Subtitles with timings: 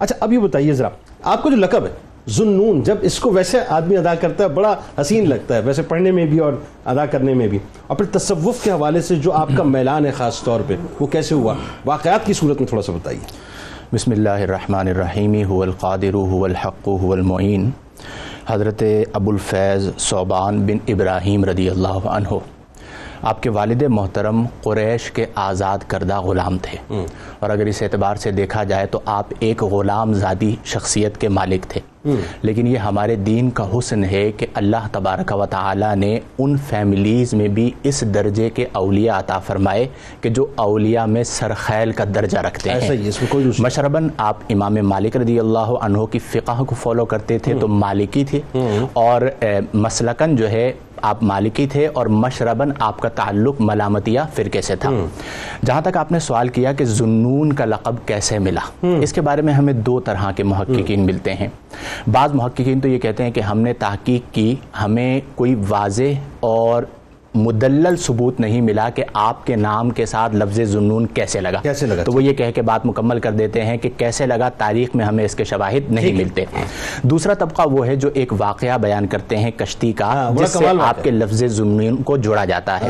[0.00, 0.88] اچھا اب یہ بتائیے ذرا،
[1.22, 1.90] آپ کو جو لقب ہے
[2.30, 6.10] ذنون جب اس کو ویسے آدمی ادا کرتا ہے، بڑا حسین لگتا ہے، ویسے پڑھنے
[6.10, 6.52] میں بھی اور
[6.84, 10.10] ادا کرنے میں بھی۔ اور پھر تصوف کے حوالے سے جو آپ کا میلان ہے
[10.10, 11.54] خاص طور پہ، وہ کیسے ہوا؟
[11.86, 13.20] واقعات کی صورت میں تھوڑا سا بتائیے۔
[13.94, 17.70] بسم اللہ الرحمن الرحیم، هو القادر، هو الحق، هو المعین۔
[18.46, 18.82] حضرت
[19.12, 22.28] ابو الفیض صوبان بن ابراہیم رضی اللہ عنہ۔
[23.22, 27.04] آپ کے والد محترم قریش کے آزاد کردہ غلام تھے۔
[27.38, 31.62] اور اگر اس اعتبار سے دیکھا جائے تو آپ ایک غلام زادی شخصیت کے مالک
[31.68, 31.80] تھے۔
[32.42, 37.34] لیکن یہ ہمارے دین کا حسن ہے کہ اللہ تبارک و تعالی نے ان فیملیز
[37.34, 39.88] میں بھی اس درجے کے اولیاء عطا فرمائے
[40.20, 42.94] کہ جو اولیاء میں سرخیل کا درجہ رکھتے ایسا
[43.28, 47.54] کوئی ہیں مشرباً آپ امام مالک رضی اللہ عنہ کی فقہ کو فالو کرتے تھے
[47.60, 48.40] تو مالکی تھے۔
[48.92, 49.22] اور
[49.74, 54.90] مسلکن جو ہے آپ مالکی تھے اور مشرباً آپ کا تعلق ملامتیہ فرقے سے تھا۔
[55.66, 59.42] جہاں تک آپ نے سوال کیا کہ زنون کا لقب کیسے ملا اس کے بارے
[59.42, 61.48] میں ہمیں دو طرح کے محققین ملتے ہیں۔
[62.12, 66.82] بعض محققین تو یہ کہتے ہیں کہ ہم نے تحقیق کی ہمیں کوئی واضح اور
[67.34, 71.86] مدلل ثبوت نہیں ملا کہ آپ کے نام کے ساتھ لفظ زنون کیسے لگا۔ کیسے
[71.86, 74.88] لگا؟ تو وہ یہ کہہ کے بات مکمل کر دیتے ہیں کہ کیسے لگا تاریخ
[74.94, 76.44] میں ہمیں اس کے شواہد نہیں ملتے۔
[77.02, 80.66] دوسرا طبقہ وہ ہے جو ایک واقعہ بیان کرتے ہیں کشتی کا ہاں، جس سے
[80.80, 82.88] آپ کے لفظ زنون کو جوڑا جاتا ہے۔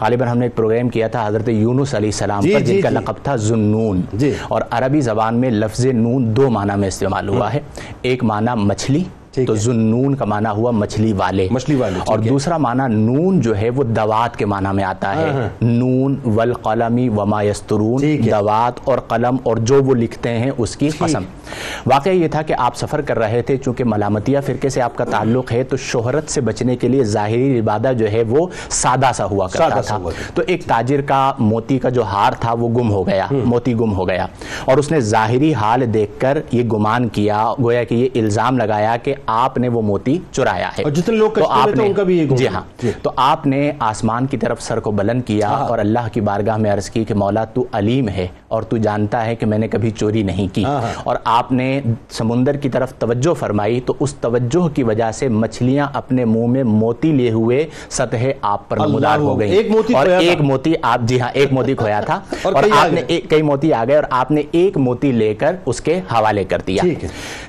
[0.00, 2.80] غالباً ہم نے ایک پروگرام کیا تھا حضرت یونس علیہ السلام جی، پر جی، جن
[2.80, 6.88] کا جی۔ لقب تھا زنون۔ جی۔ اور عربی زبان میں لفظ نون دو معنی میں
[6.88, 7.60] استعمال ہوا ہے۔
[8.02, 12.94] ایک معنی مچھلی تو۔ زنون کا معنی ہوا مچھلی والے مچھلی والے، اور۔ دوسرا معنی
[12.94, 18.00] نون جو ہے وہ دوات کے معنی میں آتا ہے نون والقلمی وما یسترون۔
[18.30, 21.22] دوات اور قلم اور جو وہ لکھتے ہیں اس کی قسم
[21.86, 25.04] واقعہ یہ تھا کہ آپ سفر کر رہے تھے چونکہ ملامتیہ فرقے سے آپ کا
[25.04, 29.24] تعلق ہے تو شہرت سے بچنے کے لیے ظاہری عبادہ جو ہے وہ سادہ سا
[29.24, 29.98] ہوا کرتا تھا۔
[30.34, 33.92] تو ایک تاجر کا موتی کا جو ہار تھا وہ گم ہو گیا موتی گم
[33.92, 34.26] ہو گیا۔
[34.64, 38.96] اور اس نے ظاہری حال دیکھ کر یہ گمان کیا گویا کہ یہ الزام لگایا
[38.96, 42.02] کہ آپ نے وہ موتی چرایا ہے۔ اور جتنے لوگ تو آپ نے- ان کا
[42.02, 45.22] بھی یہ گمان۔ جی ہاں۔ جی۔ تو آپ نے آسمان کی طرف سر کو بلند
[45.26, 48.76] کیا اور اللہ کی بارگاہ میں عرض کی کہ مولا تو علیم ہے اور تو
[48.76, 51.80] جانتا ہے کہ میں نے کبھی چوری نہیں کی۔ ہاں، ہاں۔ اور آپ نے
[52.10, 56.62] سمندر کی طرف توجہ فرمائی تو اس توجہ کی وجہ سے مچھلیاں اپنے منہ میں
[56.64, 61.00] موتی لیے ہوئے سطح آپ پر نمودار ہو گئی ایک موتی اور۔ ایک موتی آپ
[61.02, 64.30] جی ہاں ایک موتی کھویا تھا۔ اور آپ نے کئی موتی آ گئے اور آپ
[64.30, 66.82] نے ایک موتی لے کر اس کے حوالے کر دیا۔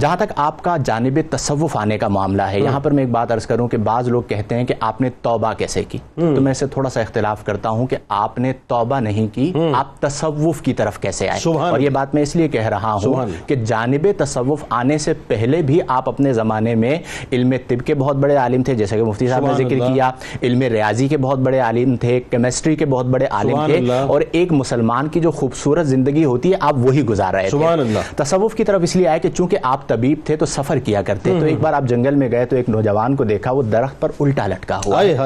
[0.00, 3.32] جہاں تک آپ کا جانب تصوف آنے کا معاملہ ہے یہاں پر میں ایک بات
[3.32, 6.52] عرض کروں کہ بعض لوگ کہتے ہیں کہ آپ نے توبہ کیسے کی؟ تو میں
[6.52, 10.74] اسے تھوڑا سا اختلاف کرتا ہوں کہ آپ نے توبہ نہیں کی آپ تصوف کی
[10.74, 13.14] طرف کیسے آئے؟ اور یہ بات میں اس لیے کہہ رہا ہوں۔
[13.46, 16.98] کہ جانب تصوف آنے سے پہلے بھی آپ اپنے زمانے میں
[17.32, 20.10] علم طب کے بہت بڑے عالم تھے جیسے کہ مفتی صاحب نے ذکر۔ کیا
[20.42, 24.52] علم ریاضی کے بہت بڑے عالم تھے کیمسٹری کے بہت بڑے عالم تھے۔ اور ایک
[24.52, 28.64] مسلمان کی جو خوبصورت زندگی ہوتی ہے آپ وہی گزار رہے تھے۔ اللہ۔ تصوف کی
[28.64, 31.60] طرف اس لیے آئے کہ چونکہ آپ طبیب تھے تو سفر کیا کرتے تو ایک
[31.60, 34.80] بار آپ جنگل میں گئے تو ایک نوجوان کو دیکھا وہ درخت پر الٹا لٹکا
[34.86, 35.16] ہوا ہائے،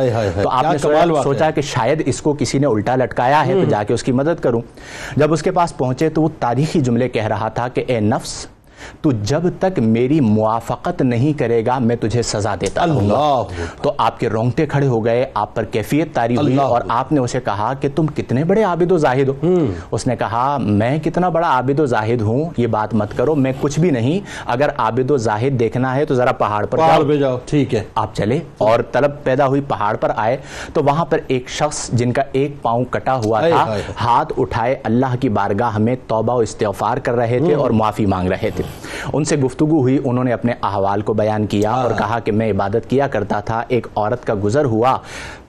[0.43, 0.79] تو آپ نے
[1.23, 4.13] سوچا کہ شاید اس کو کسی نے الٹا لٹکایا ہے تو جا کے اس کی
[4.13, 4.61] مدد کروں۔
[5.17, 8.40] جب اس کے پاس پہنچے تو وہ تاریخی جملے کہہ رہا تھا کہ اے نفس
[9.01, 13.43] تو جب تک میری موافقت نہیں کرے گا میں تجھے سزا دیتا گا۔ اللہ۔
[13.83, 17.21] تو آپ کے رونگٹے کھڑے ہو گئے آپ پر کیفیت تاری ہوئی اور آپ نے
[17.21, 19.57] اسے کہا کہ تم کتنے بڑے عابد و زاہد ہو۔
[19.91, 23.53] اس نے کہا میں کتنا بڑا عابد و زاہد ہوں یہ بات مت کرو میں
[23.61, 27.39] کچھ بھی نہیں۔ اگر عابد و زاہد دیکھنا ہے تو ذرا پہاڑ پر پہ جاؤ
[27.47, 30.37] ٹھیک ہے۔ آپ چلے اور طلب پیدا ہوئی پہاڑ پر آئے۔
[30.73, 35.15] تو وہاں پر ایک شخص جن کا ایک پاؤں کٹا ہوا تھا۔ ہاتھ اٹھائے اللہ
[35.21, 38.65] کی بارگاہ ہمیں توبہ و استغفار کر رہے تھے اور معافی مانگ رہے تھے۔
[39.13, 42.51] ان سے گفتگو ہوئی انہوں نے اپنے احوال کو بیان کیا اور کہا کہ میں
[42.51, 44.99] عبادت کیا کرتا تھا ایک عورت کا گزر ہوا۔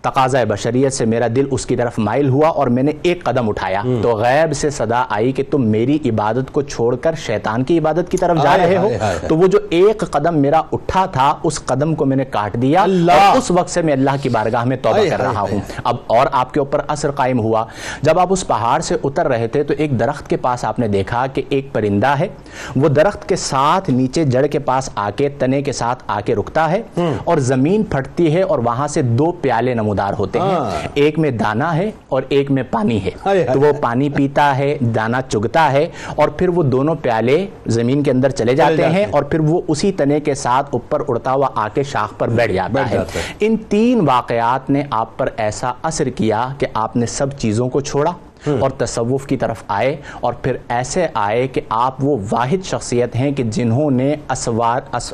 [0.02, 3.50] تقاضا بشریت سے میرا دل اس کی طرف مائل ہوا اور میں نے ایک قدم
[3.50, 7.78] اٹھایا۔ تو غیب سے صدا آئی کہ تم میری عبادت کو چھوڑ کر شیطان کی
[7.80, 8.90] عبادت کی طرف جا رہے ہو۔
[9.28, 12.82] تو وہ جو ایک قدم میرا اٹھا تھا اس قدم کو میں نے کاٹ دیا
[12.82, 16.28] اور اس وقت سے میں اللہ کی بارگاہ میں توبہ کر رہا ہوں۔ اب اور
[16.32, 17.66] آپ کے اوپر اثر قائم ہوا۔
[18.02, 20.88] جب آپ اس پہاڑ سے اتر رہے تھے تو ایک درخت کے پاس آپ نے
[20.88, 22.28] دیکھا کہ ایک پرندہ ہے۔
[22.76, 26.36] وہ درخت کے ساتھ نیچے جڑ کے پاس آ کے تنے کے ساتھ آ کے
[26.36, 26.82] رکتا ہے
[27.24, 31.32] اور زمین پھٹتی ہے اور وہاں سے دو پیالے نمودار ہوتے ہیں ہاں۔ ایک میں
[31.32, 33.12] دانا ہے اور ایک میں پانی ہے
[33.54, 38.12] تو وہ پانی پیتا ہے دانا چگتا ہے اور پھر وہ دونوں پیالے زمین کے
[38.12, 41.68] اندر چلے جاتے ہیں۔ اور پھر وہ اسی تنے کے ساتھ اوپر اڑتا ہوا آ
[41.74, 42.98] کے شاخ پر بیٹھ جاتا ہے۔
[43.40, 47.82] ان تین واقعات نے آپ پر ایسا اثر کیا کہ آپ نے سب چیزوں کو
[47.82, 48.12] چھوڑا
[48.48, 53.32] اور تصوف کی طرف آئے اور پھر ایسے آئے کہ آپ وہ واحد شخصیت ہیں
[53.32, 55.14] کہ جنہوں نے اسوار اس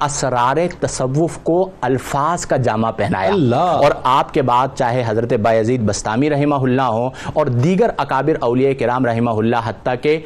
[0.00, 5.80] اسرار تصوف کو الفاظ کا جامع پہنایا۔ اللہ۔ اور آپ کے بعد چاہے حضرت بایزید
[5.80, 10.18] بستامی رحمہ اللہ ہوں اور دیگر اکابر اولیاء کرام رحمہ اللہ حتیٰ کہ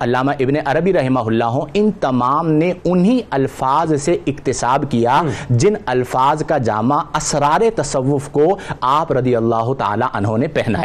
[0.00, 5.74] علامہ ابن عربی رحمہ اللہ ہوں ان تمام نے انہی الفاظ سے اکتساب کیا جن
[5.86, 10.84] الفاظ کا جامع اسرار تصوف کو آپ رضی اللہ تعالی عنہ نے پہنایا۔